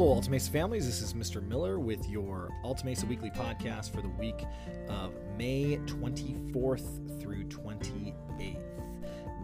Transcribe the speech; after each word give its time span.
Hello, 0.00 0.14
Alta 0.14 0.30
families. 0.48 0.86
This 0.86 1.02
is 1.02 1.12
Mr. 1.12 1.46
Miller 1.46 1.78
with 1.78 2.08
your 2.08 2.48
Alta 2.64 2.86
Weekly 3.06 3.28
podcast 3.28 3.94
for 3.94 4.00
the 4.00 4.08
week 4.08 4.46
of 4.88 5.12
May 5.36 5.76
24th 5.84 7.20
through 7.20 7.44
28th. 7.44 8.62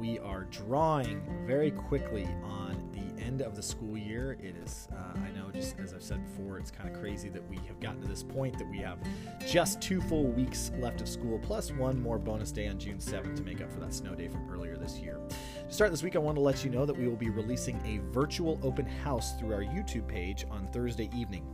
We 0.01 0.19
are 0.19 0.45
drawing 0.45 1.21
very 1.47 1.71
quickly 1.71 2.24
on 2.42 2.90
end 3.19 3.40
of 3.40 3.56
the 3.56 3.62
school 3.62 3.96
year. 3.96 4.37
It 4.40 4.56
is, 4.64 4.88
uh, 4.92 5.19
I 5.19 5.30
know, 5.37 5.51
just 5.53 5.78
as 5.78 5.92
I've 5.94 6.03
said 6.03 6.22
before, 6.24 6.58
it's 6.58 6.71
kind 6.71 6.88
of 6.88 7.01
crazy 7.01 7.28
that 7.30 7.48
we 7.48 7.56
have 7.66 7.80
gotten 7.80 8.01
to 8.03 8.08
this 8.08 8.22
point 8.22 8.58
that 8.58 8.69
we 8.69 8.78
have 8.78 8.98
just 9.46 9.80
two 9.80 10.01
full 10.03 10.26
weeks 10.26 10.71
left 10.78 11.01
of 11.01 11.08
school, 11.08 11.38
plus 11.38 11.72
one 11.72 12.01
more 12.01 12.19
bonus 12.19 12.52
day 12.52 12.69
on 12.69 12.79
June 12.79 12.98
7th 12.98 13.37
to 13.37 13.42
make 13.42 13.60
up 13.60 13.72
for 13.72 13.80
that 13.80 13.92
snow 13.92 14.15
day 14.15 14.29
from 14.29 14.48
earlier 14.51 14.76
this 14.76 14.98
year. 14.98 15.21
To 15.69 15.74
start 15.74 15.90
this 15.90 16.02
week, 16.02 16.16
I 16.16 16.20
want 16.20 16.37
to 16.37 16.42
let 16.42 16.65
you 16.65 16.70
know 16.70 16.87
that 16.87 16.97
we 16.97 17.09
will 17.09 17.16
be 17.16 17.30
releasing 17.30 17.80
a 17.84 17.98
virtual 18.12 18.59
open 18.62 18.87
house 18.87 19.38
through 19.38 19.55
our 19.55 19.62
YouTube 19.62 20.07
page 20.07 20.45
on 20.51 20.66
Thursday 20.69 21.10
evening. 21.15 21.45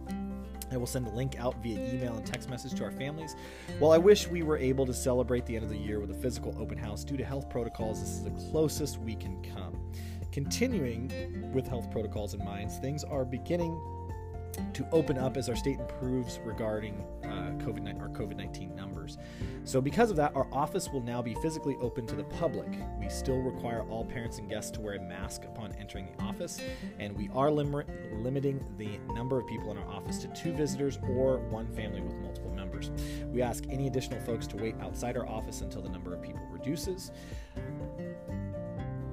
I 0.72 0.76
will 0.78 0.86
send 0.86 1.06
a 1.06 1.10
link 1.10 1.38
out 1.38 1.56
via 1.62 1.78
email 1.78 2.14
and 2.16 2.26
text 2.26 2.48
message 2.48 2.74
to 2.74 2.84
our 2.84 2.90
families. 2.90 3.36
While 3.78 3.92
I 3.92 3.98
wish 3.98 4.26
we 4.26 4.42
were 4.42 4.56
able 4.56 4.86
to 4.86 4.94
celebrate 4.94 5.44
the 5.44 5.54
end 5.54 5.64
of 5.64 5.70
the 5.70 5.76
year 5.76 6.00
with 6.00 6.10
a 6.10 6.14
physical 6.14 6.56
open 6.58 6.78
house 6.78 7.04
due 7.04 7.16
to 7.16 7.24
health 7.24 7.50
protocols, 7.50 8.00
this 8.00 8.08
is 8.10 8.24
the 8.24 8.50
closest 8.50 8.98
we 8.98 9.14
can 9.14 9.42
come. 9.42 9.78
Continuing 10.32 11.52
with 11.52 11.68
health 11.68 11.90
protocols 11.90 12.32
in 12.32 12.42
mind, 12.42 12.72
things 12.72 13.04
are 13.04 13.24
beginning 13.24 13.78
to 14.74 14.86
open 14.92 15.16
up 15.16 15.36
as 15.36 15.48
our 15.48 15.56
state 15.56 15.78
improves 15.78 16.38
regarding 16.44 17.04
uh, 17.24 17.52
COVID 17.64 18.00
our 18.00 18.08
COVID 18.08 18.36
nineteen 18.36 18.74
numbers. 18.74 19.18
So, 19.64 19.80
because 19.80 20.10
of 20.10 20.16
that, 20.16 20.34
our 20.34 20.46
office 20.52 20.88
will 20.90 21.02
now 21.02 21.20
be 21.22 21.34
physically 21.36 21.76
open 21.80 22.06
to 22.06 22.16
the 22.16 22.24
public. 22.24 22.68
We 22.98 23.08
still 23.08 23.38
require 23.38 23.82
all 23.88 24.04
parents 24.04 24.38
and 24.38 24.48
guests 24.48 24.70
to 24.72 24.80
wear 24.80 24.94
a 24.94 25.00
mask 25.00 25.44
upon 25.44 25.74
entering 25.78 26.08
the 26.16 26.22
office, 26.24 26.60
and 26.98 27.14
we 27.16 27.30
are 27.34 27.50
lim- 27.50 27.84
limiting 28.12 28.64
the 28.78 28.98
number 29.14 29.38
of 29.38 29.46
people 29.46 29.70
in 29.70 29.78
our 29.78 29.88
office 29.88 30.18
to 30.18 30.28
two 30.28 30.52
visitors 30.52 30.98
or 31.08 31.38
one 31.50 31.66
family 31.74 32.00
with 32.00 32.16
multiple 32.16 32.52
members. 32.52 32.90
We 33.26 33.42
ask 33.42 33.64
any 33.68 33.86
additional 33.86 34.20
folks 34.20 34.46
to 34.48 34.56
wait 34.56 34.76
outside 34.80 35.16
our 35.16 35.28
office 35.28 35.60
until 35.60 35.82
the 35.82 35.90
number 35.90 36.14
of 36.14 36.22
people 36.22 36.42
reduces. 36.50 37.10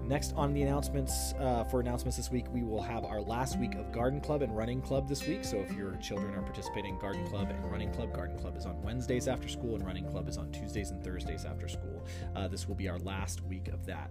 Next 0.09 0.33
on 0.35 0.53
the 0.53 0.63
announcements 0.63 1.35
uh, 1.39 1.65
for 1.65 1.81
announcements 1.81 2.17
this 2.17 2.31
week, 2.31 2.47
we 2.51 2.63
will 2.63 2.81
have 2.81 3.05
our 3.05 3.21
last 3.21 3.59
week 3.59 3.75
of 3.75 3.91
Garden 3.91 4.19
Club 4.19 4.41
and 4.41 4.57
Running 4.57 4.81
Club 4.81 5.07
this 5.07 5.27
week. 5.27 5.45
So 5.45 5.57
if 5.57 5.71
your 5.73 5.97
children 5.97 6.33
are 6.33 6.41
participating 6.41 6.95
in 6.95 6.99
Garden 6.99 7.27
Club 7.27 7.51
and 7.51 7.71
Running 7.71 7.93
Club, 7.93 8.11
Garden 8.11 8.35
Club 8.39 8.57
is 8.57 8.65
on 8.65 8.81
Wednesdays 8.81 9.27
after 9.27 9.47
school 9.47 9.75
and 9.75 9.85
Running 9.85 10.07
Club 10.07 10.27
is 10.27 10.39
on 10.39 10.51
Tuesdays 10.51 10.89
and 10.89 11.03
Thursdays 11.03 11.45
after 11.45 11.67
school. 11.67 12.07
Uh, 12.35 12.47
this 12.47 12.67
will 12.67 12.73
be 12.73 12.89
our 12.89 12.97
last 12.97 13.43
week 13.43 13.67
of 13.67 13.85
that. 13.85 14.09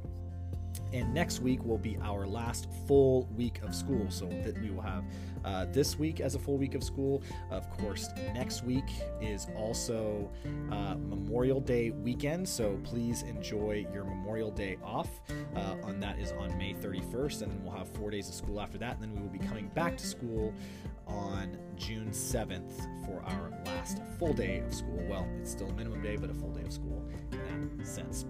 And 0.93 1.13
next 1.13 1.41
week 1.41 1.65
will 1.65 1.79
be 1.79 1.99
our 2.03 2.27
last 2.27 2.69
full 2.87 3.29
week 3.37 3.61
of 3.63 3.75
school. 3.75 4.07
So 4.11 4.27
that 4.27 4.61
we 4.61 4.71
will 4.71 4.83
have 4.83 5.05
uh, 5.45 5.67
this 5.67 5.99
week 5.99 6.21
as 6.21 6.35
a 6.35 6.39
full 6.39 6.57
week 6.57 6.75
of 6.75 6.83
school. 6.83 7.23
Of 7.51 7.71
course, 7.71 8.09
next 8.35 8.65
week 8.65 8.89
is 9.21 9.49
also 9.57 10.31
uh, 10.71 10.95
Memorial 10.95 11.61
Day 11.61 11.91
weekend. 11.91 12.49
So 12.49 12.79
please 12.85 13.23
enjoy 13.23 13.87
your 13.93 14.05
Memorial 14.05 14.51
Day 14.51 14.79
off. 14.83 15.09
Uh, 15.55 15.77
on 15.83 16.01
that 16.01 16.19
is 16.19 16.33
on 16.33 16.57
May 16.59 16.75
31st, 16.75 17.43
and 17.43 17.53
then 17.53 17.63
we'll 17.63 17.75
have 17.75 17.89
four 17.89 18.11
days 18.11 18.29
of 18.29 18.35
school 18.35 18.61
after 18.61 18.79
that. 18.79 18.95
And 18.95 19.03
then 19.03 19.15
we 19.15 19.21
will 19.21 19.29
be 19.29 19.39
coming 19.39 19.69
back 19.69 19.97
to 19.99 20.07
school 20.07 20.55
on 21.07 21.57
June 21.77 22.11
7th 22.11 23.07
for 23.07 23.23
our 23.25 23.51
last 23.65 24.01
full 24.19 24.33
day 24.33 24.59
of 24.61 24.75
school. 24.75 25.03
Well, 25.09 25.27
it's 25.41 25.51
still 25.51 25.69
a 25.69 25.73
minimum 25.73 26.03
day, 26.03 26.17
but 26.17 26.31
a 26.31 26.35
full 26.35 26.51
day 26.51 26.63
of 26.63 26.73
school 26.73 27.03
in 27.33 27.79
that 27.79 27.87
sense. 27.87 28.27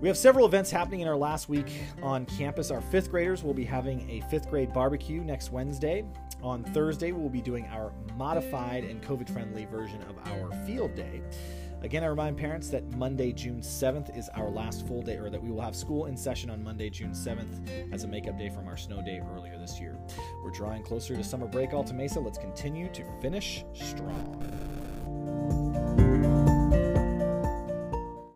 We 0.00 0.08
have 0.08 0.16
several 0.16 0.46
events 0.46 0.70
happening 0.70 1.00
in 1.00 1.08
our 1.08 1.16
last 1.16 1.48
week 1.48 1.80
on 2.02 2.26
campus. 2.26 2.70
Our 2.70 2.80
fifth 2.80 3.10
graders 3.10 3.42
will 3.42 3.54
be 3.54 3.64
having 3.64 4.08
a 4.10 4.20
fifth 4.28 4.50
grade 4.50 4.72
barbecue 4.72 5.22
next 5.24 5.52
Wednesday. 5.52 6.04
On 6.42 6.62
Thursday, 6.62 7.12
we'll 7.12 7.30
be 7.30 7.40
doing 7.40 7.66
our 7.66 7.92
modified 8.16 8.84
and 8.84 9.02
COVID 9.02 9.28
friendly 9.30 9.64
version 9.64 10.02
of 10.02 10.16
our 10.32 10.52
field 10.66 10.94
day. 10.94 11.22
Again, 11.82 12.02
I 12.02 12.06
remind 12.06 12.36
parents 12.36 12.68
that 12.70 12.90
Monday, 12.96 13.32
June 13.32 13.60
7th 13.60 14.16
is 14.16 14.28
our 14.30 14.50
last 14.50 14.86
full 14.86 15.02
day, 15.02 15.16
or 15.16 15.30
that 15.30 15.42
we 15.42 15.50
will 15.50 15.60
have 15.60 15.76
school 15.76 16.06
in 16.06 16.16
session 16.16 16.50
on 16.50 16.62
Monday, 16.62 16.90
June 16.90 17.12
7th 17.12 17.92
as 17.92 18.04
a 18.04 18.08
makeup 18.08 18.38
day 18.38 18.48
from 18.48 18.66
our 18.66 18.76
snow 18.76 19.02
day 19.02 19.20
earlier 19.34 19.58
this 19.58 19.78
year. 19.80 19.98
We're 20.42 20.50
drawing 20.50 20.82
closer 20.82 21.14
to 21.14 21.22
summer 21.22 21.46
break, 21.46 21.74
Alta 21.74 21.94
Mesa. 21.94 22.18
Let's 22.18 22.38
continue 22.38 22.88
to 22.92 23.04
finish 23.20 23.64
strong. 23.74 24.65